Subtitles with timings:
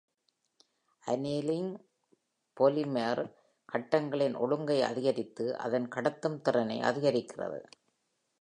[1.05, 1.67] Annealing,
[2.59, 3.29] polymer
[3.73, 7.61] கட்டங்களின் ஒழுங்கை அதிகரித்து, அதன் கடத்தும் திறனை அதிகரிக்கிறது.